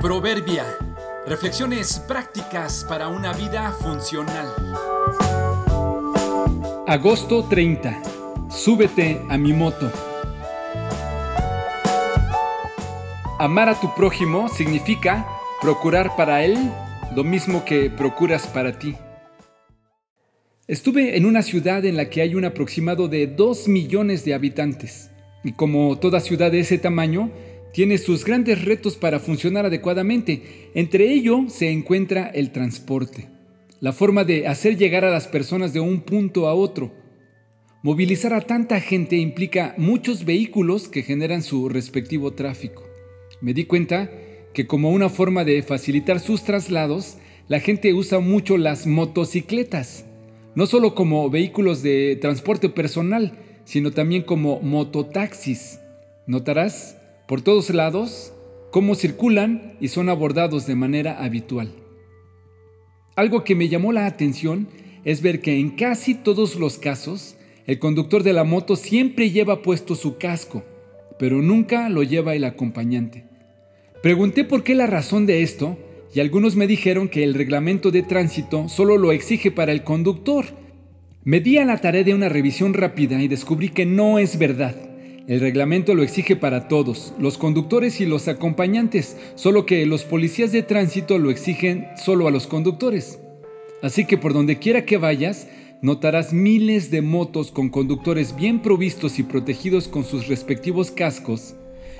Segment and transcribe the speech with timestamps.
[0.00, 0.64] Proverbia.
[1.26, 4.46] Reflexiones prácticas para una vida funcional.
[6.86, 8.00] Agosto 30.
[8.48, 9.90] Súbete a mi moto.
[13.40, 15.26] Amar a tu prójimo significa
[15.60, 16.56] procurar para él
[17.16, 18.94] lo mismo que procuras para ti.
[20.68, 25.10] Estuve en una ciudad en la que hay un aproximado de 2 millones de habitantes.
[25.42, 27.32] Y como toda ciudad de ese tamaño,
[27.72, 30.70] tiene sus grandes retos para funcionar adecuadamente.
[30.74, 33.28] Entre ello se encuentra el transporte,
[33.80, 36.92] la forma de hacer llegar a las personas de un punto a otro.
[37.82, 42.84] Movilizar a tanta gente implica muchos vehículos que generan su respectivo tráfico.
[43.40, 44.10] Me di cuenta
[44.52, 50.04] que como una forma de facilitar sus traslados, la gente usa mucho las motocicletas
[50.58, 55.78] no solo como vehículos de transporte personal, sino también como mototaxis.
[56.26, 56.96] Notarás
[57.28, 58.32] por todos lados
[58.72, 61.70] cómo circulan y son abordados de manera habitual.
[63.16, 64.66] Algo que me llamó la atención
[65.04, 67.36] es ver que en casi todos los casos
[67.66, 70.64] el conductor de la moto siempre lleva puesto su casco,
[71.18, 73.26] pero nunca lo lleva el acompañante.
[74.02, 75.76] Pregunté por qué la razón de esto
[76.14, 80.46] y algunos me dijeron que el reglamento de tránsito solo lo exige para el conductor.
[81.24, 84.76] Me di a la tarea de una revisión rápida y descubrí que no es verdad.
[85.28, 90.52] El reglamento lo exige para todos, los conductores y los acompañantes, solo que los policías
[90.52, 93.20] de tránsito lo exigen solo a los conductores.
[93.82, 95.46] Así que por donde quiera que vayas,
[95.82, 101.56] notarás miles de motos con conductores bien provistos y protegidos con sus respectivos cascos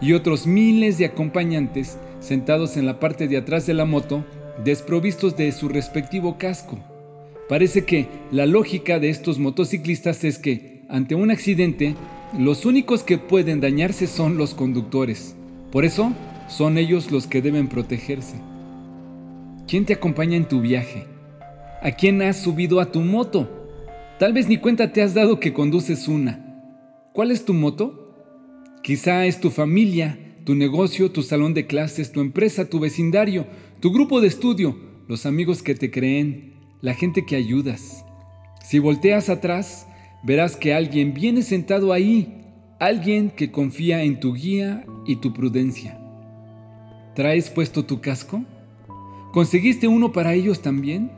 [0.00, 4.24] y otros miles de acompañantes sentados en la parte de atrás de la moto,
[4.64, 6.78] desprovistos de su respectivo casco.
[7.50, 11.96] Parece que la lógica de estos motociclistas es que, ante un accidente,
[12.38, 15.34] los únicos que pueden dañarse son los conductores.
[15.72, 16.12] Por eso,
[16.48, 18.36] son ellos los que deben protegerse.
[19.66, 21.06] ¿Quién te acompaña en tu viaje?
[21.82, 23.48] ¿A quién has subido a tu moto?
[24.18, 26.62] Tal vez ni cuenta te has dado que conduces una.
[27.12, 28.14] ¿Cuál es tu moto?
[28.82, 33.46] Quizá es tu familia, tu negocio, tu salón de clases, tu empresa, tu vecindario,
[33.80, 34.76] tu grupo de estudio,
[35.08, 38.04] los amigos que te creen, la gente que ayudas.
[38.62, 39.86] Si volteas atrás,
[40.22, 42.44] verás que alguien viene sentado ahí,
[42.78, 45.98] alguien que confía en tu guía y tu prudencia.
[47.14, 48.44] ¿Traes puesto tu casco?
[49.32, 51.10] ¿Conseguiste uno para ellos también?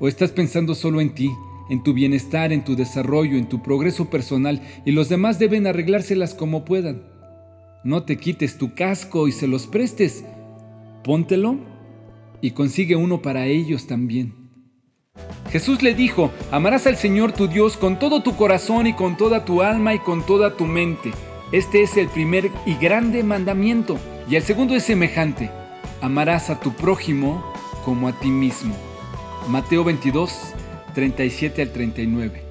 [0.00, 1.30] ¿O estás pensando solo en ti,
[1.70, 6.34] en tu bienestar, en tu desarrollo, en tu progreso personal y los demás deben arreglárselas
[6.34, 7.02] como puedan?
[7.84, 10.24] No te quites tu casco y se los prestes.
[11.04, 11.58] Póntelo
[12.40, 14.47] y consigue uno para ellos también.
[15.50, 19.44] Jesús le dijo, amarás al Señor tu Dios con todo tu corazón y con toda
[19.44, 21.12] tu alma y con toda tu mente.
[21.52, 23.98] Este es el primer y grande mandamiento.
[24.28, 25.50] Y el segundo es semejante,
[26.02, 27.42] amarás a tu prójimo
[27.84, 28.76] como a ti mismo.
[29.48, 30.52] Mateo 22,
[30.94, 32.47] 37 al 39.